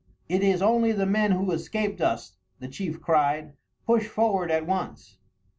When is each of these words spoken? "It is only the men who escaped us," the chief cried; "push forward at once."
"It 0.27 0.41
is 0.41 0.63
only 0.63 0.93
the 0.93 1.05
men 1.05 1.29
who 1.33 1.51
escaped 1.51 2.01
us," 2.01 2.33
the 2.57 2.67
chief 2.67 2.99
cried; 2.99 3.53
"push 3.85 4.07
forward 4.07 4.49
at 4.49 4.65
once." 4.65 5.19